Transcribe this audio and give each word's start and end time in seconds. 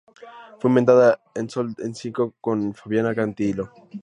Fue 0.59 0.71
invitada 0.71 1.21
en 1.35 1.47
"Sol 1.47 1.75
en 1.77 1.93
cinco" 1.93 2.33
con 2.41 2.73
Fabiana 2.73 3.13
Cantilo. 3.13 3.69